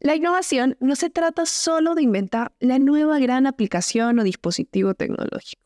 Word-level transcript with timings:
La 0.00 0.14
innovación 0.14 0.78
no 0.80 0.96
se 0.96 1.10
trata 1.10 1.44
solo 1.44 1.94
de 1.94 2.02
inventar 2.02 2.54
la 2.58 2.78
nueva 2.78 3.18
gran 3.18 3.46
aplicación 3.46 4.18
o 4.18 4.24
dispositivo 4.24 4.94
tecnológico. 4.94 5.62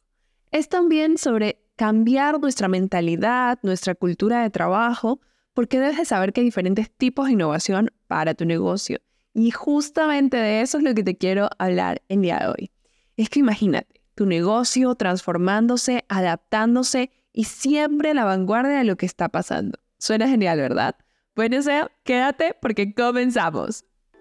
Es 0.50 0.68
también 0.68 1.18
sobre 1.18 1.62
cambiar 1.76 2.40
nuestra 2.40 2.66
mentalidad, 2.66 3.60
nuestra 3.62 3.94
cultura 3.94 4.42
de 4.42 4.50
trabajo, 4.50 5.20
porque 5.52 5.78
debes 5.78 5.98
de 5.98 6.04
saber 6.04 6.32
que 6.32 6.40
hay 6.40 6.46
diferentes 6.46 6.90
tipos 6.90 7.26
de 7.26 7.34
innovación 7.34 7.92
para 8.08 8.34
tu 8.34 8.44
negocio. 8.44 8.98
Y 9.34 9.52
justamente 9.52 10.36
de 10.36 10.62
eso 10.62 10.78
es 10.78 10.84
lo 10.84 10.94
que 10.94 11.04
te 11.04 11.16
quiero 11.16 11.48
hablar 11.58 12.02
el 12.08 12.22
día 12.22 12.40
de 12.40 12.46
hoy. 12.48 12.70
Es 13.16 13.30
que 13.30 13.38
imagínate, 13.38 14.02
tu 14.16 14.26
negocio 14.26 14.96
transformándose, 14.96 16.04
adaptándose 16.08 17.12
y 17.32 17.44
siempre 17.44 18.10
a 18.10 18.14
la 18.14 18.24
vanguardia 18.24 18.78
de 18.78 18.84
lo 18.84 18.96
que 18.96 19.06
está 19.06 19.28
pasando. 19.28 19.78
Suena 19.98 20.26
genial, 20.26 20.58
¿verdad? 20.58 20.96
Bueno, 21.36 21.62
sea, 21.62 21.88
quédate 22.02 22.56
porque 22.60 22.94
comenzamos. 22.94 23.84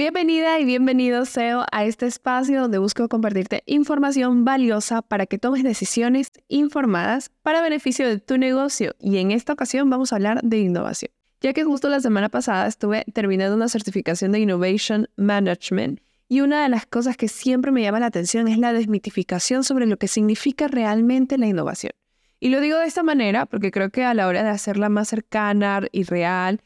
Bienvenida 0.00 0.58
y 0.58 0.64
bienvenido 0.64 1.26
SEO 1.26 1.66
a 1.70 1.84
este 1.84 2.06
espacio 2.06 2.62
donde 2.62 2.78
busco 2.78 3.06
compartirte 3.10 3.62
información 3.66 4.46
valiosa 4.46 5.02
para 5.02 5.26
que 5.26 5.36
tomes 5.36 5.62
decisiones 5.62 6.32
informadas 6.48 7.30
para 7.42 7.60
beneficio 7.60 8.08
de 8.08 8.18
tu 8.18 8.38
negocio. 8.38 8.94
Y 8.98 9.18
en 9.18 9.30
esta 9.30 9.52
ocasión 9.52 9.90
vamos 9.90 10.10
a 10.10 10.16
hablar 10.16 10.40
de 10.42 10.56
innovación, 10.56 11.12
ya 11.42 11.52
que 11.52 11.64
justo 11.64 11.90
la 11.90 12.00
semana 12.00 12.30
pasada 12.30 12.66
estuve 12.66 13.04
terminando 13.12 13.54
una 13.54 13.68
certificación 13.68 14.32
de 14.32 14.38
Innovation 14.38 15.06
Management 15.18 16.00
y 16.30 16.40
una 16.40 16.62
de 16.62 16.70
las 16.70 16.86
cosas 16.86 17.18
que 17.18 17.28
siempre 17.28 17.70
me 17.70 17.82
llama 17.82 18.00
la 18.00 18.06
atención 18.06 18.48
es 18.48 18.56
la 18.56 18.72
desmitificación 18.72 19.64
sobre 19.64 19.84
lo 19.84 19.98
que 19.98 20.08
significa 20.08 20.66
realmente 20.66 21.36
la 21.36 21.46
innovación. 21.46 21.92
Y 22.40 22.48
lo 22.48 22.62
digo 22.62 22.78
de 22.78 22.86
esta 22.86 23.02
manera 23.02 23.44
porque 23.44 23.70
creo 23.70 23.90
que 23.90 24.04
a 24.04 24.14
la 24.14 24.28
hora 24.28 24.42
de 24.44 24.48
hacerla 24.48 24.88
más 24.88 25.08
cercana 25.08 25.82
y 25.92 26.04
real, 26.04 26.62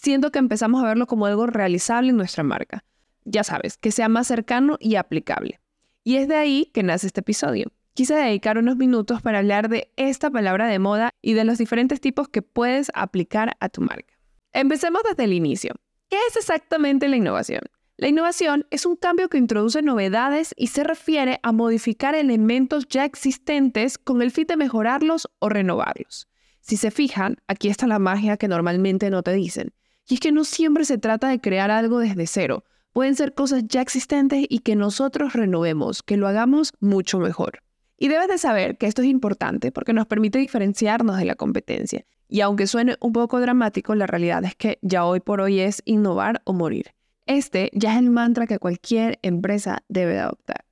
siento 0.00 0.30
que 0.30 0.38
empezamos 0.38 0.82
a 0.82 0.86
verlo 0.86 1.06
como 1.06 1.26
algo 1.26 1.46
realizable 1.46 2.10
en 2.10 2.16
nuestra 2.16 2.44
marca. 2.44 2.84
Ya 3.24 3.44
sabes, 3.44 3.76
que 3.76 3.90
sea 3.90 4.08
más 4.08 4.26
cercano 4.26 4.76
y 4.80 4.94
aplicable. 4.94 5.60
Y 6.04 6.16
es 6.16 6.28
de 6.28 6.36
ahí 6.36 6.70
que 6.72 6.82
nace 6.82 7.06
este 7.06 7.20
episodio. 7.20 7.72
Quise 7.94 8.14
dedicar 8.14 8.58
unos 8.58 8.76
minutos 8.76 9.20
para 9.22 9.38
hablar 9.38 9.68
de 9.68 9.90
esta 9.96 10.30
palabra 10.30 10.68
de 10.68 10.78
moda 10.78 11.10
y 11.20 11.32
de 11.34 11.44
los 11.44 11.58
diferentes 11.58 12.00
tipos 12.00 12.28
que 12.28 12.42
puedes 12.42 12.90
aplicar 12.94 13.56
a 13.58 13.68
tu 13.68 13.80
marca. 13.80 14.14
Empecemos 14.52 15.02
desde 15.02 15.24
el 15.24 15.32
inicio. 15.32 15.74
¿Qué 16.08 16.16
es 16.28 16.36
exactamente 16.36 17.08
la 17.08 17.16
innovación? 17.16 17.62
La 17.96 18.06
innovación 18.06 18.66
es 18.70 18.86
un 18.86 18.94
cambio 18.94 19.28
que 19.28 19.38
introduce 19.38 19.82
novedades 19.82 20.54
y 20.56 20.68
se 20.68 20.84
refiere 20.84 21.40
a 21.42 21.50
modificar 21.50 22.14
elementos 22.14 22.86
ya 22.88 23.04
existentes 23.04 23.98
con 23.98 24.22
el 24.22 24.30
fin 24.30 24.46
de 24.46 24.56
mejorarlos 24.56 25.28
o 25.40 25.48
renovarlos. 25.48 26.28
Si 26.60 26.76
se 26.76 26.92
fijan, 26.92 27.38
aquí 27.48 27.68
está 27.68 27.88
la 27.88 27.98
magia 27.98 28.36
que 28.36 28.46
normalmente 28.46 29.10
no 29.10 29.24
te 29.24 29.32
dicen. 29.32 29.72
Y 30.08 30.14
es 30.14 30.20
que 30.20 30.32
no 30.32 30.44
siempre 30.44 30.84
se 30.84 30.96
trata 30.96 31.28
de 31.28 31.40
crear 31.40 31.70
algo 31.70 31.98
desde 31.98 32.26
cero. 32.26 32.64
Pueden 32.92 33.14
ser 33.14 33.34
cosas 33.34 33.64
ya 33.68 33.82
existentes 33.82 34.46
y 34.48 34.60
que 34.60 34.74
nosotros 34.74 35.34
renovemos, 35.34 36.02
que 36.02 36.16
lo 36.16 36.26
hagamos 36.26 36.72
mucho 36.80 37.18
mejor. 37.18 37.62
Y 37.98 38.08
debes 38.08 38.28
de 38.28 38.38
saber 38.38 38.78
que 38.78 38.86
esto 38.86 39.02
es 39.02 39.08
importante 39.08 39.70
porque 39.70 39.92
nos 39.92 40.06
permite 40.06 40.38
diferenciarnos 40.38 41.18
de 41.18 41.26
la 41.26 41.34
competencia. 41.34 42.06
Y 42.28 42.40
aunque 42.40 42.66
suene 42.66 42.96
un 43.00 43.12
poco 43.12 43.40
dramático, 43.40 43.94
la 43.94 44.06
realidad 44.06 44.44
es 44.44 44.54
que 44.54 44.78
ya 44.82 45.04
hoy 45.04 45.20
por 45.20 45.40
hoy 45.40 45.60
es 45.60 45.82
innovar 45.84 46.40
o 46.44 46.52
morir. 46.52 46.94
Este 47.26 47.70
ya 47.74 47.92
es 47.92 47.98
el 47.98 48.10
mantra 48.10 48.46
que 48.46 48.58
cualquier 48.58 49.18
empresa 49.22 49.82
debe 49.88 50.14
de 50.14 50.20
adoptar. 50.20 50.64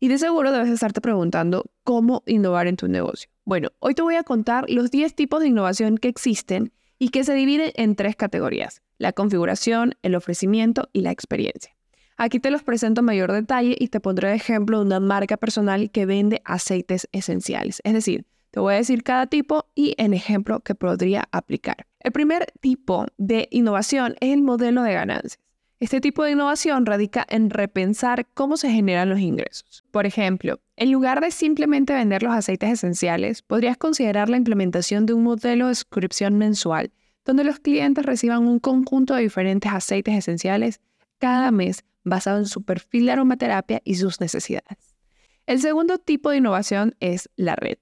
Y 0.00 0.08
de 0.08 0.18
seguro 0.18 0.52
debes 0.52 0.68
estarte 0.68 1.00
preguntando 1.00 1.70
cómo 1.84 2.22
innovar 2.26 2.66
en 2.66 2.76
tu 2.76 2.88
negocio. 2.88 3.30
Bueno, 3.44 3.70
hoy 3.78 3.94
te 3.94 4.02
voy 4.02 4.16
a 4.16 4.24
contar 4.24 4.68
los 4.68 4.90
10 4.90 5.14
tipos 5.14 5.40
de 5.40 5.48
innovación 5.48 5.96
que 5.96 6.08
existen 6.08 6.72
y 6.98 7.08
que 7.08 7.24
se 7.24 7.34
divide 7.34 7.72
en 7.80 7.96
tres 7.96 8.16
categorías, 8.16 8.82
la 8.98 9.12
configuración, 9.12 9.94
el 10.02 10.14
ofrecimiento 10.14 10.88
y 10.92 11.02
la 11.02 11.10
experiencia. 11.10 11.74
Aquí 12.16 12.38
te 12.38 12.50
los 12.50 12.62
presento 12.62 13.00
en 13.00 13.06
mayor 13.06 13.32
detalle 13.32 13.76
y 13.78 13.88
te 13.88 14.00
pondré 14.00 14.28
de 14.28 14.36
ejemplo 14.36 14.78
de 14.78 14.86
una 14.86 15.00
marca 15.00 15.36
personal 15.36 15.90
que 15.90 16.06
vende 16.06 16.42
aceites 16.44 17.08
esenciales. 17.12 17.80
Es 17.84 17.92
decir, 17.92 18.26
te 18.50 18.60
voy 18.60 18.74
a 18.74 18.76
decir 18.76 19.02
cada 19.02 19.26
tipo 19.26 19.66
y 19.74 19.94
el 19.98 20.14
ejemplo 20.14 20.60
que 20.60 20.76
podría 20.76 21.28
aplicar. 21.32 21.86
El 21.98 22.12
primer 22.12 22.52
tipo 22.60 23.06
de 23.18 23.48
innovación 23.50 24.14
es 24.20 24.32
el 24.32 24.42
modelo 24.42 24.82
de 24.82 24.92
ganancias. 24.92 25.40
Este 25.84 26.00
tipo 26.00 26.24
de 26.24 26.30
innovación 26.30 26.86
radica 26.86 27.26
en 27.28 27.50
repensar 27.50 28.26
cómo 28.32 28.56
se 28.56 28.70
generan 28.70 29.10
los 29.10 29.18
ingresos. 29.18 29.84
Por 29.90 30.06
ejemplo, 30.06 30.58
en 30.76 30.90
lugar 30.90 31.20
de 31.20 31.30
simplemente 31.30 31.92
vender 31.92 32.22
los 32.22 32.32
aceites 32.32 32.70
esenciales, 32.70 33.42
podrías 33.42 33.76
considerar 33.76 34.30
la 34.30 34.38
implementación 34.38 35.04
de 35.04 35.12
un 35.12 35.22
modelo 35.22 35.68
de 35.68 35.74
suscripción 35.74 36.38
mensual, 36.38 36.90
donde 37.26 37.44
los 37.44 37.60
clientes 37.60 38.06
reciban 38.06 38.46
un 38.46 38.60
conjunto 38.60 39.14
de 39.14 39.24
diferentes 39.24 39.70
aceites 39.70 40.16
esenciales 40.16 40.80
cada 41.18 41.50
mes 41.50 41.84
basado 42.02 42.38
en 42.38 42.46
su 42.46 42.62
perfil 42.62 43.04
de 43.04 43.12
aromaterapia 43.12 43.82
y 43.84 43.96
sus 43.96 44.22
necesidades. 44.22 44.96
El 45.44 45.60
segundo 45.60 45.98
tipo 45.98 46.30
de 46.30 46.38
innovación 46.38 46.96
es 47.00 47.28
la 47.36 47.56
red. 47.56 47.76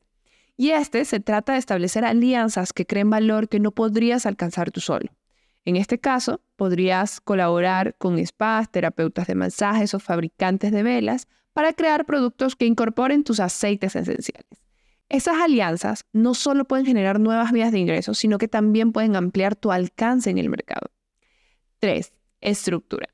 Y 0.56 0.70
este 0.70 1.04
se 1.04 1.20
trata 1.20 1.52
de 1.52 1.60
establecer 1.60 2.04
alianzas 2.04 2.72
que 2.72 2.84
creen 2.84 3.10
valor 3.10 3.48
que 3.48 3.60
no 3.60 3.70
podrías 3.70 4.26
alcanzar 4.26 4.72
tú 4.72 4.80
solo. 4.80 5.06
En 5.64 5.76
este 5.76 5.98
caso, 5.98 6.40
podrías 6.56 7.20
colaborar 7.20 7.94
con 7.98 8.18
spas, 8.24 8.70
terapeutas 8.70 9.26
de 9.26 9.34
masajes 9.34 9.94
o 9.94 10.00
fabricantes 10.00 10.72
de 10.72 10.82
velas 10.82 11.28
para 11.52 11.72
crear 11.72 12.04
productos 12.04 12.56
que 12.56 12.66
incorporen 12.66 13.24
tus 13.24 13.38
aceites 13.38 13.94
esenciales. 13.94 14.62
Esas 15.08 15.36
alianzas 15.36 16.06
no 16.12 16.34
solo 16.34 16.64
pueden 16.64 16.86
generar 16.86 17.20
nuevas 17.20 17.52
vías 17.52 17.70
de 17.70 17.78
ingresos, 17.78 18.18
sino 18.18 18.38
que 18.38 18.48
también 18.48 18.92
pueden 18.92 19.14
ampliar 19.14 19.54
tu 19.54 19.70
alcance 19.70 20.30
en 20.30 20.38
el 20.38 20.48
mercado. 20.48 20.90
3. 21.80 22.12
Estructura. 22.40 23.08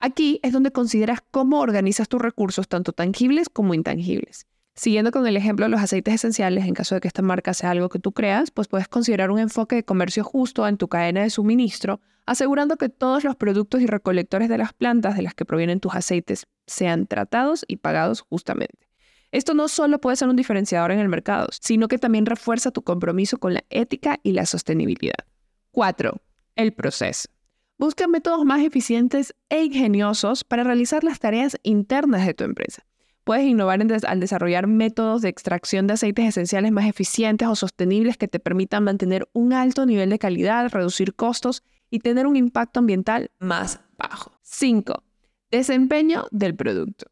Aquí 0.00 0.40
es 0.42 0.52
donde 0.52 0.72
consideras 0.72 1.20
cómo 1.30 1.60
organizas 1.60 2.08
tus 2.08 2.20
recursos, 2.20 2.68
tanto 2.68 2.92
tangibles 2.92 3.48
como 3.48 3.74
intangibles. 3.74 4.46
Siguiendo 4.76 5.10
con 5.10 5.26
el 5.26 5.38
ejemplo 5.38 5.64
de 5.64 5.70
los 5.70 5.80
aceites 5.80 6.14
esenciales, 6.14 6.66
en 6.66 6.74
caso 6.74 6.94
de 6.94 7.00
que 7.00 7.08
esta 7.08 7.22
marca 7.22 7.54
sea 7.54 7.70
algo 7.70 7.88
que 7.88 7.98
tú 7.98 8.12
creas, 8.12 8.50
pues 8.50 8.68
puedes 8.68 8.88
considerar 8.88 9.30
un 9.30 9.38
enfoque 9.38 9.76
de 9.76 9.84
comercio 9.84 10.22
justo 10.22 10.68
en 10.68 10.76
tu 10.76 10.86
cadena 10.86 11.22
de 11.22 11.30
suministro, 11.30 12.00
asegurando 12.26 12.76
que 12.76 12.90
todos 12.90 13.24
los 13.24 13.36
productos 13.36 13.80
y 13.80 13.86
recolectores 13.86 14.50
de 14.50 14.58
las 14.58 14.74
plantas 14.74 15.16
de 15.16 15.22
las 15.22 15.32
que 15.32 15.46
provienen 15.46 15.80
tus 15.80 15.94
aceites 15.94 16.46
sean 16.66 17.06
tratados 17.06 17.64
y 17.66 17.78
pagados 17.78 18.20
justamente. 18.20 18.86
Esto 19.32 19.54
no 19.54 19.68
solo 19.68 19.98
puede 19.98 20.16
ser 20.16 20.28
un 20.28 20.36
diferenciador 20.36 20.92
en 20.92 20.98
el 20.98 21.08
mercado, 21.08 21.48
sino 21.58 21.88
que 21.88 21.96
también 21.96 22.26
refuerza 22.26 22.70
tu 22.70 22.82
compromiso 22.82 23.38
con 23.38 23.54
la 23.54 23.64
ética 23.70 24.20
y 24.22 24.32
la 24.32 24.44
sostenibilidad. 24.44 25.24
4. 25.70 26.20
El 26.54 26.74
proceso. 26.74 27.30
Busca 27.78 28.08
métodos 28.08 28.44
más 28.44 28.62
eficientes 28.62 29.34
e 29.48 29.64
ingeniosos 29.64 30.44
para 30.44 30.64
realizar 30.64 31.02
las 31.02 31.18
tareas 31.18 31.58
internas 31.62 32.26
de 32.26 32.34
tu 32.34 32.44
empresa. 32.44 32.84
Puedes 33.26 33.46
innovar 33.46 33.80
al 34.06 34.20
desarrollar 34.20 34.68
métodos 34.68 35.20
de 35.20 35.28
extracción 35.28 35.88
de 35.88 35.94
aceites 35.94 36.26
esenciales 36.26 36.70
más 36.70 36.86
eficientes 36.86 37.48
o 37.48 37.56
sostenibles 37.56 38.16
que 38.16 38.28
te 38.28 38.38
permitan 38.38 38.84
mantener 38.84 39.28
un 39.32 39.52
alto 39.52 39.84
nivel 39.84 40.10
de 40.10 40.20
calidad, 40.20 40.70
reducir 40.70 41.12
costos 41.12 41.64
y 41.90 41.98
tener 41.98 42.28
un 42.28 42.36
impacto 42.36 42.78
ambiental 42.78 43.32
más 43.40 43.80
bajo. 43.98 44.30
5. 44.42 45.02
Desempeño 45.50 46.28
del 46.30 46.54
producto. 46.54 47.06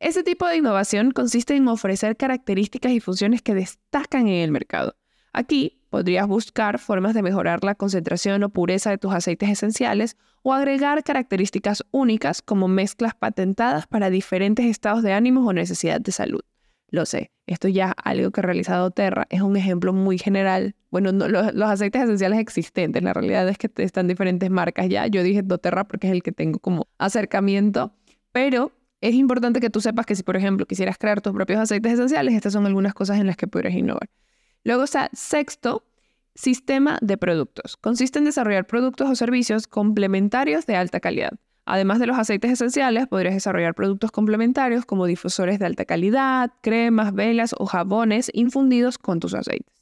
Este 0.00 0.24
tipo 0.24 0.48
de 0.48 0.56
innovación 0.56 1.12
consiste 1.12 1.54
en 1.54 1.68
ofrecer 1.68 2.16
características 2.16 2.90
y 2.90 2.98
funciones 2.98 3.40
que 3.40 3.54
destacan 3.54 4.26
en 4.26 4.42
el 4.42 4.50
mercado. 4.50 4.96
Aquí 5.32 5.80
podrías 5.88 6.26
buscar 6.26 6.78
formas 6.78 7.14
de 7.14 7.22
mejorar 7.22 7.64
la 7.64 7.74
concentración 7.74 8.42
o 8.42 8.50
pureza 8.50 8.90
de 8.90 8.98
tus 8.98 9.14
aceites 9.14 9.48
esenciales 9.48 10.16
o 10.42 10.52
agregar 10.52 11.02
características 11.04 11.84
únicas 11.90 12.42
como 12.42 12.68
mezclas 12.68 13.14
patentadas 13.14 13.86
para 13.86 14.10
diferentes 14.10 14.66
estados 14.66 15.02
de 15.02 15.12
ánimo 15.12 15.46
o 15.46 15.52
necesidad 15.52 16.00
de 16.00 16.12
salud. 16.12 16.40
Lo 16.88 17.06
sé, 17.06 17.30
esto 17.46 17.68
ya 17.68 17.88
es 17.88 17.92
algo 18.04 18.30
que 18.30 18.40
ha 18.40 18.42
realizado 18.42 18.90
Terra, 18.90 19.26
es 19.30 19.40
un 19.40 19.56
ejemplo 19.56 19.94
muy 19.94 20.18
general. 20.18 20.74
Bueno, 20.90 21.10
los, 21.12 21.70
aceites 21.70 22.02
esenciales 22.02 22.38
existentes, 22.38 23.02
la 23.02 23.14
realidad 23.14 23.48
es 23.48 23.56
que 23.56 23.70
están 23.78 24.08
diferentes 24.08 24.50
marcas 24.50 24.90
ya. 24.90 25.06
Yo 25.06 25.22
dije 25.22 25.42
doTERRA 25.42 25.84
porque 25.84 26.08
es 26.08 26.12
el 26.12 26.22
que 26.22 26.32
tengo 26.32 26.58
como 26.58 26.88
acercamiento, 26.98 27.94
pero 28.30 28.72
es 29.00 29.14
importante 29.14 29.60
que 29.60 29.70
tú 29.70 29.80
sepas 29.80 30.04
que 30.04 30.14
si, 30.14 30.22
por 30.22 30.36
ejemplo, 30.36 30.66
quisieras 30.66 30.98
crear 30.98 31.22
tus 31.22 31.32
propios 31.32 31.60
aceites 31.60 31.94
esenciales, 31.94 32.34
estas 32.34 32.52
son 32.52 32.66
algunas 32.66 32.92
cosas 32.92 33.18
en 33.18 33.26
las 33.26 33.38
que 33.38 33.46
podrías 33.46 33.74
innovar. 33.74 34.10
Luego 34.64 34.84
está 34.84 35.10
sexto, 35.12 35.84
sistema 36.34 36.98
de 37.00 37.16
productos. 37.16 37.76
Consiste 37.76 38.18
en 38.18 38.24
desarrollar 38.24 38.66
productos 38.66 39.10
o 39.10 39.14
servicios 39.14 39.66
complementarios 39.66 40.66
de 40.66 40.76
alta 40.76 41.00
calidad. 41.00 41.32
Además 41.64 42.00
de 42.00 42.06
los 42.06 42.18
aceites 42.18 42.50
esenciales, 42.50 43.06
podrías 43.06 43.34
desarrollar 43.34 43.74
productos 43.74 44.10
complementarios 44.10 44.84
como 44.84 45.06
difusores 45.06 45.58
de 45.58 45.66
alta 45.66 45.84
calidad, 45.84 46.50
cremas, 46.60 47.14
velas 47.14 47.54
o 47.58 47.66
jabones 47.66 48.30
infundidos 48.34 48.98
con 48.98 49.20
tus 49.20 49.34
aceites. 49.34 49.72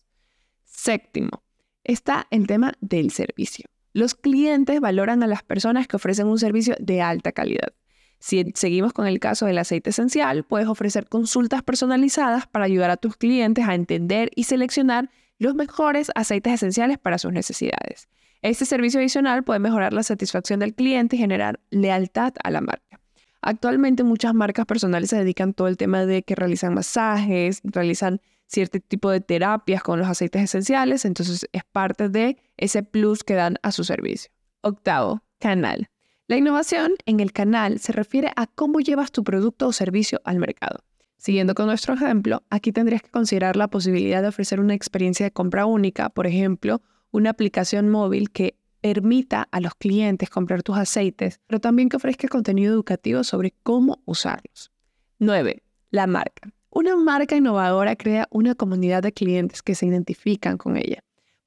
Séptimo, 0.65 1.43
está 1.85 2.27
el 2.31 2.47
tema 2.47 2.75
del 2.81 3.11
servicio. 3.11 3.67
Los 3.93 4.15
clientes 4.15 4.81
valoran 4.81 5.23
a 5.23 5.27
las 5.27 5.43
personas 5.43 5.89
que 5.89 5.97
ofrecen 5.97 6.27
un 6.27 6.39
servicio 6.39 6.77
de 6.79 7.01
alta 7.01 7.33
calidad. 7.33 7.73
Si 8.21 8.53
seguimos 8.55 8.93
con 8.93 9.07
el 9.07 9.19
caso 9.19 9.47
del 9.47 9.59
aceite 9.59 9.91
esencial, 9.91 10.45
puedes 10.45 10.69
ofrecer 10.69 11.09
consultas 11.09 11.63
personalizadas 11.63 12.47
para 12.47 12.67
ayudar 12.67 12.91
a 12.91 12.99
tus 12.99 13.17
clientes 13.17 13.67
a 13.67 13.75
entender 13.75 14.31
y 14.37 14.45
seleccionar 14.45 15.11
los 15.39 15.55
mejores 15.55 16.11
aceites 16.15 16.53
esenciales 16.53 16.99
para 16.99 17.19
sus 17.19 17.33
necesidades. 17.33 18.09
Este 18.43 18.67
servicio 18.67 19.01
adicional 19.01 19.43
puede 19.43 19.59
mejorar 19.59 19.95
la 19.95 20.03
satisfacción 20.03 20.61
del 20.61 20.75
cliente 20.75 21.17
y 21.17 21.19
generar 21.19 21.61
lealtad 21.71 22.35
a 22.45 22.51
la 22.51 22.61
marca. 22.61 23.01
Actualmente 23.41 24.05
muchas 24.05 24.35
marcas 24.35 24.67
personales 24.67 25.09
se 25.09 25.17
dedican 25.17 25.55
todo 25.55 25.69
el 25.69 25.79
tema 25.79 26.05
de 26.05 26.23
que 26.23 26.35
realizan 26.35 26.75
masajes, 26.75 27.63
realizan 27.65 28.21
cierto 28.47 28.81
tipo 28.81 29.11
de 29.11 29.21
terapias 29.21 29.83
con 29.83 29.99
los 29.99 30.09
aceites 30.09 30.43
esenciales, 30.43 31.07
entonces 31.07 31.49
es 31.53 31.63
parte 31.65 32.11
de 32.11 32.37
ese 32.59 32.83
plus 32.83 33.25
que 33.25 33.35
dan 33.35 33.57
a 33.63 33.73
su 33.73 33.85
servicio. 33.85 34.31
Octavo, 34.61 35.23
canal. 35.39 35.89
La 36.31 36.37
innovación 36.37 36.93
en 37.07 37.19
el 37.19 37.33
canal 37.33 37.81
se 37.81 37.91
refiere 37.91 38.31
a 38.37 38.47
cómo 38.47 38.79
llevas 38.79 39.11
tu 39.11 39.25
producto 39.25 39.67
o 39.67 39.73
servicio 39.73 40.21
al 40.23 40.39
mercado. 40.39 40.79
Siguiendo 41.17 41.57
con 41.57 41.67
nuestro 41.67 41.95
ejemplo, 41.95 42.45
aquí 42.51 42.71
tendrías 42.71 43.03
que 43.03 43.11
considerar 43.11 43.57
la 43.57 43.67
posibilidad 43.67 44.23
de 44.23 44.29
ofrecer 44.29 44.61
una 44.61 44.75
experiencia 44.75 45.27
de 45.27 45.33
compra 45.33 45.67
única, 45.67 46.09
por 46.09 46.29
ejemplo, 46.29 46.83
una 47.11 47.31
aplicación 47.31 47.89
móvil 47.89 48.31
que 48.31 48.55
permita 48.81 49.49
a 49.51 49.59
los 49.59 49.75
clientes 49.75 50.31
comprar 50.31 50.63
tus 50.63 50.77
aceites, 50.77 51.41
pero 51.49 51.59
también 51.59 51.89
que 51.89 51.97
ofrezca 51.97 52.29
contenido 52.29 52.73
educativo 52.73 53.25
sobre 53.25 53.53
cómo 53.65 54.01
usarlos. 54.05 54.71
9. 55.19 55.65
La 55.91 56.07
marca. 56.07 56.53
Una 56.71 56.95
marca 56.95 57.35
innovadora 57.35 57.97
crea 57.97 58.29
una 58.31 58.55
comunidad 58.55 59.03
de 59.03 59.13
clientes 59.13 59.63
que 59.63 59.75
se 59.75 59.87
identifican 59.87 60.59
con 60.59 60.77
ella. 60.77 61.01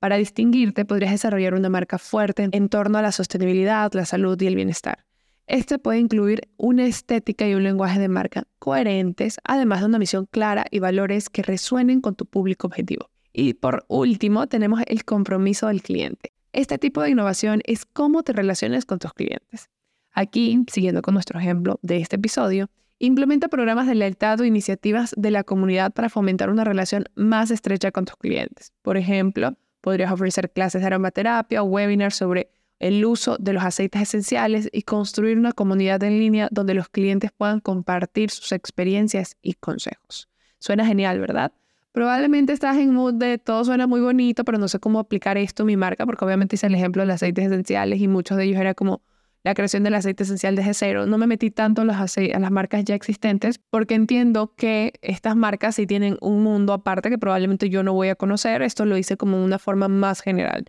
Para 0.03 0.17
distinguirte, 0.17 0.83
podrías 0.83 1.13
desarrollar 1.13 1.53
una 1.53 1.69
marca 1.69 1.97
fuerte 1.97 2.49
en 2.51 2.67
torno 2.67 2.97
a 2.97 3.01
la 3.01 3.13
sostenibilidad, 3.13 3.89
la 3.93 4.03
salud 4.03 4.37
y 4.41 4.47
el 4.47 4.55
bienestar. 4.57 5.05
Este 5.47 5.79
puede 5.79 5.99
incluir 5.99 6.49
una 6.57 6.85
estética 6.85 7.47
y 7.47 7.53
un 7.53 7.63
lenguaje 7.63 8.01
de 8.01 8.09
marca 8.09 8.43
coherentes, 8.59 9.37
además 9.45 9.79
de 9.79 9.85
una 9.85 9.99
misión 9.99 10.25
clara 10.25 10.65
y 10.69 10.79
valores 10.79 11.29
que 11.29 11.41
resuenen 11.41 12.01
con 12.01 12.15
tu 12.15 12.25
público 12.25 12.67
objetivo. 12.67 13.09
Y 13.31 13.53
por 13.53 13.85
último, 13.87 14.47
tenemos 14.47 14.81
el 14.87 15.05
compromiso 15.05 15.67
del 15.67 15.81
cliente. 15.81 16.33
Este 16.51 16.77
tipo 16.77 17.01
de 17.01 17.11
innovación 17.11 17.61
es 17.63 17.85
cómo 17.85 18.23
te 18.23 18.33
relacionas 18.33 18.83
con 18.83 18.99
tus 18.99 19.13
clientes. 19.13 19.69
Aquí, 20.11 20.65
siguiendo 20.69 21.01
con 21.01 21.13
nuestro 21.13 21.39
ejemplo 21.39 21.79
de 21.81 21.99
este 21.99 22.17
episodio, 22.17 22.69
Implementa 22.99 23.49
programas 23.49 23.87
de 23.87 23.95
lealtad 23.95 24.39
o 24.39 24.45
iniciativas 24.45 25.13
de 25.17 25.29
la 25.29 25.43
comunidad 25.43 25.91
para 25.91 26.07
fomentar 26.07 26.49
una 26.49 26.63
relación 26.63 27.03
más 27.15 27.51
estrecha 27.51 27.91
con 27.91 28.05
tus 28.05 28.15
clientes. 28.15 28.71
Por 28.81 28.95
ejemplo, 28.95 29.57
podrías 29.83 30.13
ofrecer 30.13 30.49
clases 30.49 30.79
de 30.79 30.87
aromaterapia 30.87 31.61
o 31.61 31.65
webinars 31.65 32.15
sobre 32.15 32.49
el 32.79 33.03
uso 33.03 33.35
de 33.37 33.51
los 33.51 33.63
aceites 33.63 34.01
esenciales 34.01 34.69
y 34.71 34.83
construir 34.83 35.37
una 35.37 35.51
comunidad 35.51 36.01
en 36.03 36.19
línea 36.19 36.47
donde 36.51 36.73
los 36.73 36.87
clientes 36.87 37.31
puedan 37.37 37.59
compartir 37.59 38.31
sus 38.31 38.53
experiencias 38.53 39.35
y 39.41 39.55
consejos. 39.55 40.29
Suena 40.57 40.85
genial, 40.85 41.19
¿verdad? 41.19 41.51
Probablemente 41.91 42.53
estás 42.53 42.77
en 42.77 42.93
mood 42.93 43.15
de 43.15 43.37
todo 43.37 43.65
suena 43.65 43.85
muy 43.85 43.99
bonito, 43.99 44.45
pero 44.45 44.57
no 44.57 44.69
sé 44.69 44.79
cómo 44.79 44.99
aplicar 44.99 45.37
esto 45.37 45.63
a 45.63 45.65
mi 45.65 45.75
marca, 45.75 46.05
porque 46.05 46.23
obviamente 46.23 46.55
hice 46.55 46.67
el 46.67 46.75
ejemplo 46.75 47.01
de 47.01 47.07
los 47.07 47.15
aceites 47.15 47.45
esenciales 47.45 47.99
y 47.99 48.07
muchos 48.07 48.37
de 48.37 48.45
ellos 48.45 48.61
era 48.61 48.73
como, 48.73 49.01
la 49.43 49.53
creación 49.53 49.83
del 49.83 49.93
aceite 49.95 50.23
esencial 50.23 50.55
desde 50.55 50.73
cero. 50.73 51.05
No 51.05 51.17
me 51.17 51.27
metí 51.27 51.51
tanto 51.51 51.81
a 51.81 51.85
las, 51.85 52.51
marcas 52.51 52.85
ya 52.85 52.95
existentes 52.95 53.59
porque 53.69 53.93
entiendo 53.93 54.53
que 54.55 54.93
estas 55.01 55.35
marcas 55.35 55.75
sí 55.75 55.85
tienen 55.85 56.17
un 56.21 56.43
mundo 56.43 56.73
aparte 56.73 57.09
que 57.09 57.17
probablemente 57.17 57.69
yo 57.69 57.83
no 57.83 57.93
voy 57.93 58.09
a 58.09 58.15
conocer. 58.15 58.61
Esto 58.61 58.85
lo 58.85 58.97
hice 58.97 59.17
como 59.17 59.43
una 59.43 59.59
forma 59.59 59.87
más 59.87 60.21
general. 60.21 60.65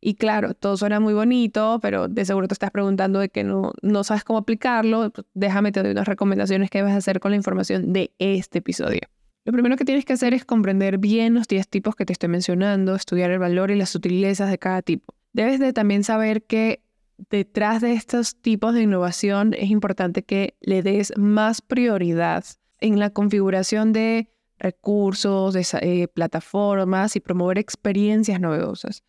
Y 0.00 0.14
claro, 0.14 0.54
todo 0.54 0.76
suena 0.76 1.00
muy 1.00 1.14
bonito, 1.14 1.80
pero 1.82 2.06
de 2.06 2.24
seguro 2.24 2.46
te 2.46 2.54
estás 2.54 2.70
preguntando 2.70 3.18
de 3.18 3.30
que 3.30 3.42
no, 3.42 3.72
no 3.82 4.04
sabes 4.04 4.24
cómo 4.24 4.38
aplicarlo. 4.38 5.12
Déjame 5.34 5.72
te 5.72 5.82
doy 5.82 5.90
unas 5.90 6.06
recomendaciones 6.06 6.70
que 6.70 6.78
debes 6.78 6.94
hacer 6.94 7.18
con 7.18 7.32
la 7.32 7.36
información 7.36 7.92
de 7.92 8.12
este 8.18 8.58
episodio. 8.58 9.00
Lo 9.44 9.52
primero 9.52 9.76
que 9.76 9.86
tienes 9.86 10.04
que 10.04 10.12
hacer 10.12 10.34
es 10.34 10.44
comprender 10.44 10.98
bien 10.98 11.34
los 11.34 11.48
10 11.48 11.68
tipos 11.68 11.96
que 11.96 12.04
te 12.04 12.12
estoy 12.12 12.28
mencionando, 12.28 12.94
estudiar 12.94 13.30
el 13.30 13.38
valor 13.38 13.70
y 13.70 13.76
las 13.76 13.88
sutilezas 13.88 14.50
de 14.50 14.58
cada 14.58 14.82
tipo. 14.82 15.14
Debes 15.32 15.58
de 15.58 15.72
también 15.72 16.04
saber 16.04 16.42
que 16.44 16.82
detrás 17.30 17.80
de 17.82 17.92
estos 17.92 18.36
tipos 18.40 18.74
de 18.74 18.82
innovación 18.82 19.54
es 19.54 19.70
importante 19.70 20.22
que 20.22 20.56
le 20.60 20.82
des 20.82 21.12
más 21.16 21.60
prioridad 21.60 22.44
en 22.80 22.98
la 22.98 23.10
configuración 23.10 23.92
de 23.92 24.30
recursos, 24.58 25.54
de 25.54 25.66
eh, 25.80 26.08
plataformas 26.08 27.16
y 27.16 27.20
promover 27.20 27.58
experiencias 27.58 28.40
novedosas. 28.40 29.02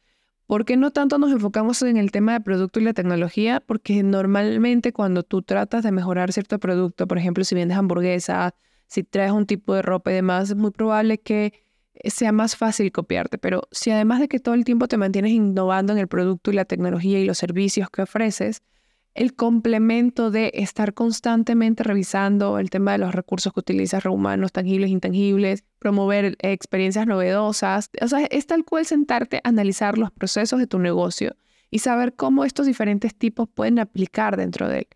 ¿Por 0.45 0.65
qué 0.65 0.77
no 0.77 0.91
tanto 0.91 1.19
nos 1.19 1.31
enfocamos 1.31 1.81
en 1.83 1.97
el 1.97 2.11
tema 2.11 2.33
de 2.33 2.41
producto 2.41 2.79
y 2.79 2.83
la 2.83 2.93
tecnología? 2.93 3.59
Porque 3.59 4.01
normalmente 4.01 4.91
cuando 4.91 5.21
tú 5.21 5.43
tratas 5.43 5.83
de 5.83 5.91
mejorar 5.91 6.33
cierto 6.33 6.59
producto, 6.59 7.07
por 7.07 7.19
ejemplo, 7.19 7.43
si 7.43 7.53
vendes 7.53 7.77
hamburguesa, 7.77 8.55
si 8.87 9.03
traes 9.03 9.31
un 9.31 9.45
tipo 9.45 9.75
de 9.75 9.83
ropa 9.83 10.09
y 10.11 10.15
demás, 10.15 10.49
es 10.49 10.55
muy 10.55 10.71
probable 10.71 11.19
que 11.19 11.53
sea 12.03 12.31
más 12.31 12.55
fácil 12.55 12.91
copiarte. 12.91 13.37
Pero 13.37 13.67
si 13.71 13.91
además 13.91 14.19
de 14.19 14.27
que 14.27 14.39
todo 14.39 14.55
el 14.55 14.65
tiempo 14.65 14.87
te 14.87 14.97
mantienes 14.97 15.31
innovando 15.31 15.93
en 15.93 15.99
el 15.99 16.07
producto 16.07 16.51
y 16.51 16.55
la 16.55 16.65
tecnología 16.65 17.19
y 17.19 17.25
los 17.25 17.37
servicios 17.37 17.89
que 17.89 18.01
ofreces, 18.03 18.61
el 19.15 19.35
complemento 19.35 20.31
de 20.31 20.51
estar 20.53 20.93
constantemente 20.93 21.83
revisando 21.83 22.59
el 22.59 22.69
tema 22.69 22.93
de 22.93 22.99
los 22.99 23.13
recursos 23.13 23.51
que 23.51 23.59
utilizas, 23.59 24.05
humanos, 24.05 24.51
tangibles, 24.51 24.91
intangibles, 24.91 25.63
promover 25.79 26.37
experiencias 26.39 27.07
novedosas, 27.07 27.89
o 28.01 28.07
sea, 28.07 28.25
es 28.25 28.47
tal 28.47 28.63
cual 28.63 28.85
sentarte 28.85 29.41
a 29.43 29.49
analizar 29.49 29.97
los 29.97 30.11
procesos 30.11 30.59
de 30.59 30.67
tu 30.67 30.79
negocio 30.79 31.35
y 31.71 31.79
saber 31.79 32.15
cómo 32.15 32.45
estos 32.45 32.65
diferentes 32.65 33.15
tipos 33.15 33.49
pueden 33.49 33.79
aplicar 33.79 34.37
dentro 34.37 34.67
de 34.67 34.79
él. 34.79 34.87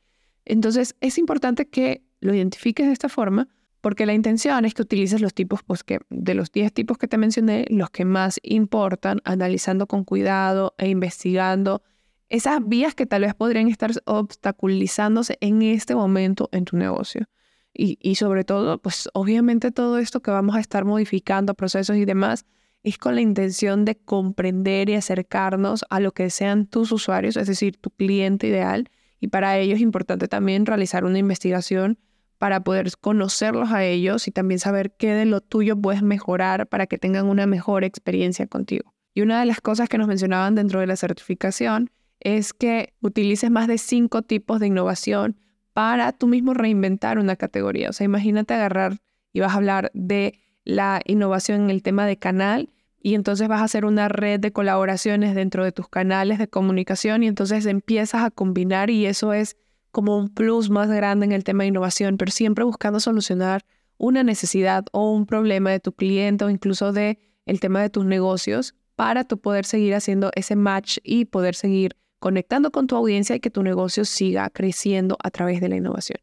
Entonces, 0.45 0.95
es 1.01 1.17
importante 1.17 1.67
que 1.67 2.03
lo 2.19 2.33
identifiques 2.33 2.87
de 2.87 2.93
esta 2.93 3.09
forma 3.09 3.49
porque 3.83 4.05
la 4.05 4.13
intención 4.13 4.63
es 4.63 4.73
que 4.73 4.81
utilices 4.81 5.19
los 5.19 5.33
tipos, 5.33 5.61
pues 5.61 5.83
que 5.83 5.99
de 6.09 6.35
los 6.35 6.53
10 6.53 6.71
tipos 6.71 6.97
que 6.97 7.09
te 7.09 7.17
mencioné, 7.17 7.65
los 7.69 7.89
que 7.89 8.05
más 8.05 8.39
importan, 8.41 9.19
analizando 9.25 9.87
con 9.87 10.05
cuidado 10.05 10.73
e 10.77 10.87
investigando 10.87 11.83
esas 12.29 12.65
vías 12.65 12.95
que 12.95 13.05
tal 13.05 13.23
vez 13.23 13.33
podrían 13.33 13.67
estar 13.67 13.91
obstaculizándose 14.05 15.37
en 15.41 15.61
este 15.63 15.95
momento 15.95 16.47
en 16.53 16.63
tu 16.63 16.77
negocio. 16.77 17.25
Y, 17.73 18.15
sobre 18.15 18.45
todo, 18.45 18.81
pues 18.81 19.09
obviamente 19.13 19.69
todo 19.73 19.97
esto 19.97 20.21
que 20.21 20.31
vamos 20.31 20.55
a 20.55 20.61
estar 20.61 20.85
modificando, 20.85 21.53
procesos 21.53 21.97
y 21.97 22.05
demás, 22.05 22.45
es 22.83 22.97
con 22.97 23.15
la 23.15 23.21
intención 23.21 23.83
de 23.83 23.97
comprender 23.97 24.89
y 24.89 24.95
acercarnos 24.95 25.83
a 25.89 25.99
lo 25.99 26.13
que 26.13 26.29
sean 26.29 26.67
tus 26.67 26.93
usuarios, 26.93 27.35
es 27.35 27.47
decir, 27.47 27.75
tu 27.75 27.89
cliente 27.89 28.47
ideal. 28.47 28.89
Y 29.19 29.27
para 29.27 29.57
ello 29.57 29.75
es 29.75 29.81
importante 29.81 30.29
también 30.29 30.65
realizar 30.65 31.03
una 31.03 31.19
investigación 31.19 31.99
para 32.43 32.61
poder 32.61 32.91
conocerlos 32.99 33.71
a 33.71 33.85
ellos 33.85 34.27
y 34.27 34.31
también 34.31 34.59
saber 34.59 34.91
qué 34.97 35.13
de 35.13 35.23
lo 35.23 35.39
tuyo 35.39 35.77
puedes 35.77 36.01
mejorar 36.01 36.67
para 36.67 36.87
que 36.87 36.97
tengan 36.97 37.27
una 37.27 37.45
mejor 37.45 37.85
experiencia 37.85 38.47
contigo. 38.47 38.93
Y 39.13 39.21
una 39.21 39.39
de 39.39 39.45
las 39.45 39.61
cosas 39.61 39.87
que 39.87 39.97
nos 39.97 40.09
mencionaban 40.09 40.53
dentro 40.53 40.81
de 40.81 40.87
la 40.87 40.97
certificación 40.97 41.89
es 42.19 42.51
que 42.51 42.91
utilices 42.99 43.49
más 43.49 43.69
de 43.69 43.77
cinco 43.77 44.23
tipos 44.23 44.59
de 44.59 44.67
innovación 44.67 45.37
para 45.71 46.11
tú 46.11 46.27
mismo 46.27 46.53
reinventar 46.53 47.17
una 47.17 47.37
categoría. 47.37 47.91
O 47.91 47.93
sea, 47.93 48.03
imagínate 48.03 48.53
agarrar 48.53 48.97
y 49.31 49.39
vas 49.39 49.53
a 49.53 49.55
hablar 49.55 49.89
de 49.93 50.41
la 50.65 50.99
innovación 51.05 51.61
en 51.61 51.69
el 51.69 51.81
tema 51.81 52.05
de 52.05 52.17
canal 52.17 52.69
y 53.01 53.15
entonces 53.15 53.47
vas 53.47 53.61
a 53.61 53.63
hacer 53.63 53.85
una 53.85 54.09
red 54.09 54.41
de 54.41 54.51
colaboraciones 54.51 55.33
dentro 55.33 55.63
de 55.63 55.71
tus 55.71 55.87
canales 55.87 56.39
de 56.39 56.49
comunicación 56.49 57.23
y 57.23 57.27
entonces 57.27 57.65
empiezas 57.67 58.21
a 58.21 58.31
combinar 58.31 58.89
y 58.89 59.05
eso 59.05 59.31
es 59.31 59.55
como 59.93 60.17
un 60.17 60.27
plus 60.27 60.71
más 60.71 60.89
grande 60.89 61.25
en 61.27 61.31
el 61.31 61.43
tema 61.43 61.63
de 61.63 61.69
innovación, 61.69 62.17
pero 62.17 62.31
siempre 62.31 62.65
buscando 62.65 62.99
solucionar 62.99 63.63
una 63.97 64.23
necesidad 64.23 64.85
o 64.91 65.11
un 65.11 65.27
problema 65.27 65.69
de 65.69 65.79
tu 65.79 65.93
cliente 65.93 66.43
o 66.43 66.49
incluso 66.49 66.91
de 66.91 67.19
el 67.45 67.59
tema 67.59 67.79
de 67.79 67.91
tus 67.91 68.03
negocios 68.03 68.73
para 68.95 69.23
tu 69.23 69.39
poder 69.39 69.65
seguir 69.65 69.93
haciendo 69.93 70.31
ese 70.35 70.55
match 70.55 70.97
y 71.03 71.25
poder 71.25 71.53
seguir 71.53 71.95
conectando 72.19 72.71
con 72.71 72.87
tu 72.87 72.95
audiencia 72.95 73.35
y 73.35 73.39
que 73.39 73.51
tu 73.51 73.61
negocio 73.61 74.03
siga 74.03 74.49
creciendo 74.49 75.15
a 75.23 75.29
través 75.29 75.61
de 75.61 75.69
la 75.69 75.75
innovación. 75.75 76.17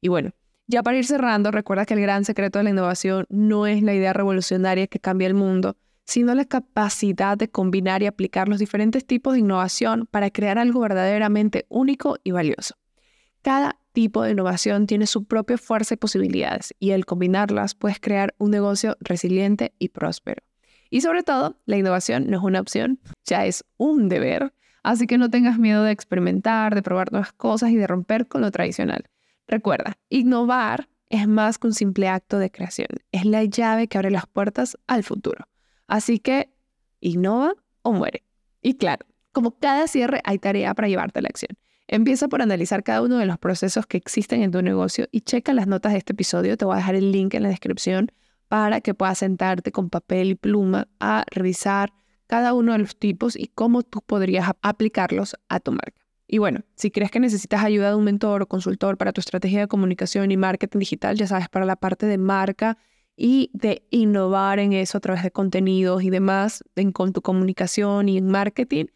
Y 0.00 0.08
bueno, 0.08 0.32
ya 0.66 0.82
para 0.82 0.98
ir 0.98 1.06
cerrando, 1.06 1.52
recuerda 1.52 1.86
que 1.86 1.94
el 1.94 2.00
gran 2.00 2.24
secreto 2.24 2.58
de 2.58 2.64
la 2.64 2.70
innovación 2.70 3.26
no 3.28 3.68
es 3.68 3.82
la 3.82 3.94
idea 3.94 4.12
revolucionaria 4.12 4.88
que 4.88 4.98
cambia 4.98 5.28
el 5.28 5.34
mundo, 5.34 5.76
sino 6.06 6.34
la 6.34 6.44
capacidad 6.44 7.38
de 7.38 7.48
combinar 7.48 8.02
y 8.02 8.06
aplicar 8.06 8.48
los 8.48 8.58
diferentes 8.58 9.06
tipos 9.06 9.34
de 9.34 9.40
innovación 9.40 10.08
para 10.10 10.30
crear 10.30 10.58
algo 10.58 10.80
verdaderamente 10.80 11.66
único 11.68 12.16
y 12.24 12.32
valioso. 12.32 12.74
Cada 13.42 13.76
tipo 13.92 14.22
de 14.22 14.30
innovación 14.30 14.86
tiene 14.86 15.06
su 15.06 15.24
propia 15.24 15.58
fuerza 15.58 15.94
y 15.94 15.96
posibilidades 15.96 16.74
y 16.78 16.92
al 16.92 17.04
combinarlas 17.04 17.74
puedes 17.74 17.98
crear 17.98 18.34
un 18.38 18.52
negocio 18.52 18.96
resiliente 19.00 19.74
y 19.78 19.88
próspero. 19.88 20.42
Y 20.90 21.00
sobre 21.00 21.22
todo, 21.22 21.56
la 21.66 21.76
innovación 21.76 22.30
no 22.30 22.36
es 22.36 22.42
una 22.44 22.60
opción, 22.60 23.00
ya 23.24 23.46
es 23.46 23.64
un 23.78 24.08
deber. 24.08 24.54
Así 24.84 25.06
que 25.06 25.18
no 25.18 25.30
tengas 25.30 25.58
miedo 25.58 25.82
de 25.82 25.90
experimentar, 25.90 26.74
de 26.74 26.82
probar 26.82 27.10
nuevas 27.10 27.32
cosas 27.32 27.70
y 27.70 27.76
de 27.76 27.86
romper 27.86 28.28
con 28.28 28.42
lo 28.42 28.50
tradicional. 28.50 29.08
Recuerda, 29.48 29.98
innovar 30.08 30.88
es 31.08 31.26
más 31.26 31.58
que 31.58 31.66
un 31.66 31.74
simple 31.74 32.08
acto 32.08 32.38
de 32.38 32.50
creación, 32.50 32.88
es 33.10 33.24
la 33.26 33.44
llave 33.44 33.88
que 33.88 33.98
abre 33.98 34.10
las 34.10 34.26
puertas 34.26 34.78
al 34.86 35.02
futuro. 35.02 35.48
Así 35.86 36.18
que, 36.18 36.50
innova 37.00 37.54
o 37.82 37.92
muere. 37.92 38.24
Y 38.62 38.74
claro, 38.74 39.04
como 39.32 39.58
cada 39.58 39.88
cierre 39.88 40.20
hay 40.24 40.38
tarea 40.38 40.74
para 40.74 40.88
llevarte 40.88 41.18
a 41.18 41.22
la 41.22 41.28
acción. 41.28 41.56
Empieza 41.88 42.28
por 42.28 42.42
analizar 42.42 42.82
cada 42.82 43.02
uno 43.02 43.18
de 43.18 43.26
los 43.26 43.38
procesos 43.38 43.86
que 43.86 43.96
existen 43.96 44.42
en 44.42 44.50
tu 44.50 44.62
negocio 44.62 45.08
y 45.10 45.22
checa 45.22 45.52
las 45.52 45.66
notas 45.66 45.92
de 45.92 45.98
este 45.98 46.12
episodio. 46.12 46.56
Te 46.56 46.64
voy 46.64 46.74
a 46.74 46.78
dejar 46.78 46.94
el 46.94 47.12
link 47.12 47.34
en 47.34 47.42
la 47.42 47.48
descripción 47.48 48.10
para 48.48 48.80
que 48.80 48.94
puedas 48.94 49.18
sentarte 49.18 49.72
con 49.72 49.90
papel 49.90 50.30
y 50.30 50.34
pluma 50.34 50.88
a 51.00 51.24
revisar 51.30 51.92
cada 52.26 52.54
uno 52.54 52.72
de 52.72 52.78
los 52.78 52.96
tipos 52.96 53.36
y 53.36 53.48
cómo 53.48 53.82
tú 53.82 54.00
podrías 54.00 54.50
aplicarlos 54.62 55.36
a 55.48 55.60
tu 55.60 55.72
marca. 55.72 56.00
Y 56.26 56.38
bueno, 56.38 56.60
si 56.76 56.90
crees 56.90 57.10
que 57.10 57.20
necesitas 57.20 57.62
ayuda 57.62 57.90
de 57.90 57.94
un 57.94 58.04
mentor 58.04 58.42
o 58.42 58.46
consultor 58.46 58.96
para 58.96 59.12
tu 59.12 59.20
estrategia 59.20 59.60
de 59.60 59.68
comunicación 59.68 60.30
y 60.30 60.38
marketing 60.38 60.78
digital, 60.78 61.16
ya 61.16 61.26
sabes, 61.26 61.50
para 61.50 61.66
la 61.66 61.76
parte 61.76 62.06
de 62.06 62.16
marca 62.16 62.78
y 63.16 63.50
de 63.52 63.86
innovar 63.90 64.58
en 64.58 64.72
eso 64.72 64.96
a 64.96 65.00
través 65.02 65.22
de 65.22 65.30
contenidos 65.30 66.02
y 66.02 66.08
demás, 66.08 66.64
en, 66.74 66.92
con 66.92 67.12
tu 67.12 67.20
comunicación 67.20 68.08
y 68.08 68.16
en 68.16 68.28
marketing, 68.30 68.86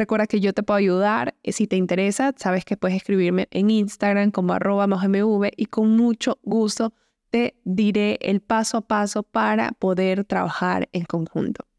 recuerda 0.00 0.26
que 0.26 0.40
yo 0.40 0.52
te 0.52 0.62
puedo 0.62 0.78
ayudar. 0.78 1.34
Eh, 1.42 1.52
si 1.52 1.66
te 1.66 1.76
interesa, 1.76 2.34
sabes 2.36 2.64
que 2.64 2.76
puedes 2.76 2.96
escribirme 2.96 3.46
en 3.50 3.70
Instagram 3.70 4.30
como 4.30 4.52
arroba 4.52 4.86
mv 4.86 5.50
y 5.56 5.66
con 5.66 5.96
mucho 5.96 6.38
gusto 6.42 6.92
te 7.30 7.54
diré 7.64 8.18
el 8.20 8.40
paso 8.40 8.78
a 8.78 8.80
paso 8.80 9.22
para 9.22 9.70
poder 9.72 10.24
trabajar 10.24 10.88
en 10.92 11.04
conjunto. 11.04 11.69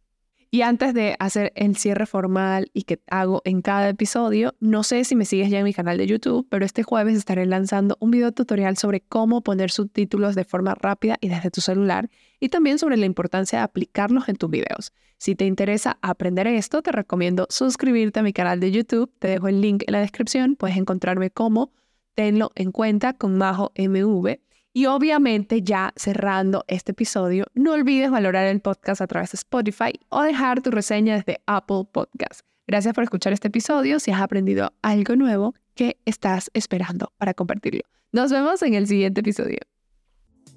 Y 0.53 0.63
antes 0.63 0.93
de 0.93 1.15
hacer 1.17 1.53
el 1.55 1.77
cierre 1.77 2.05
formal 2.05 2.69
y 2.73 2.83
que 2.83 2.99
hago 3.09 3.41
en 3.45 3.61
cada 3.61 3.87
episodio, 3.87 4.53
no 4.59 4.83
sé 4.83 5.05
si 5.05 5.15
me 5.15 5.23
sigues 5.23 5.49
ya 5.49 5.59
en 5.59 5.63
mi 5.63 5.73
canal 5.73 5.97
de 5.97 6.05
YouTube, 6.05 6.45
pero 6.49 6.65
este 6.65 6.83
jueves 6.83 7.15
estaré 7.15 7.45
lanzando 7.45 7.95
un 8.01 8.11
video 8.11 8.33
tutorial 8.33 8.75
sobre 8.75 8.99
cómo 8.99 9.43
poner 9.43 9.71
subtítulos 9.71 10.35
de 10.35 10.43
forma 10.43 10.75
rápida 10.75 11.15
y 11.21 11.29
desde 11.29 11.51
tu 11.51 11.61
celular 11.61 12.09
y 12.41 12.49
también 12.49 12.79
sobre 12.79 12.97
la 12.97 13.05
importancia 13.05 13.59
de 13.59 13.63
aplicarlos 13.63 14.27
en 14.27 14.35
tus 14.35 14.49
videos. 14.49 14.91
Si 15.17 15.35
te 15.35 15.45
interesa 15.45 15.97
aprender 16.01 16.47
esto, 16.47 16.81
te 16.81 16.91
recomiendo 16.91 17.47
suscribirte 17.49 18.19
a 18.19 18.23
mi 18.23 18.33
canal 18.33 18.59
de 18.59 18.71
YouTube. 18.71 19.09
Te 19.19 19.29
dejo 19.29 19.47
el 19.47 19.61
link 19.61 19.83
en 19.87 19.93
la 19.93 20.01
descripción. 20.01 20.57
Puedes 20.57 20.75
encontrarme 20.75 21.29
como 21.29 21.71
Tenlo 22.13 22.51
en 22.55 22.73
cuenta 22.73 23.13
con 23.13 23.37
Majo 23.37 23.71
MV. 23.77 24.37
Y 24.73 24.85
obviamente 24.85 25.61
ya 25.63 25.91
cerrando 25.97 26.63
este 26.67 26.93
episodio, 26.93 27.45
no 27.53 27.73
olvides 27.73 28.09
valorar 28.09 28.47
el 28.47 28.61
podcast 28.61 29.01
a 29.01 29.07
través 29.07 29.31
de 29.31 29.35
Spotify 29.35 29.99
o 30.07 30.21
dejar 30.21 30.61
tu 30.61 30.71
reseña 30.71 31.15
desde 31.15 31.41
Apple 31.45 31.83
Podcast. 31.91 32.41
Gracias 32.67 32.93
por 32.93 33.03
escuchar 33.03 33.33
este 33.33 33.49
episodio. 33.49 33.99
Si 33.99 34.11
has 34.11 34.21
aprendido 34.21 34.71
algo 34.81 35.17
nuevo, 35.17 35.55
¿qué 35.75 35.97
estás 36.05 36.49
esperando 36.53 37.11
para 37.17 37.33
compartirlo? 37.33 37.81
Nos 38.13 38.31
vemos 38.31 38.61
en 38.61 38.75
el 38.75 38.87
siguiente 38.87 39.19
episodio. 39.19 39.70